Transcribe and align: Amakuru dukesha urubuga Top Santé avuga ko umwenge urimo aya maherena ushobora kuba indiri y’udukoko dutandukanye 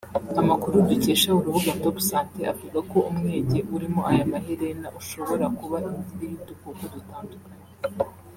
Amakuru 0.41 0.75
dukesha 0.89 1.27
urubuga 1.33 1.71
Top 1.81 1.97
Santé 2.09 2.39
avuga 2.53 2.79
ko 2.91 2.97
umwenge 3.11 3.59
urimo 3.75 4.01
aya 4.11 4.25
maherena 4.31 4.87
ushobora 4.99 5.45
kuba 5.59 5.77
indiri 5.89 6.25
y’udukoko 6.33 6.83
dutandukanye 6.93 7.57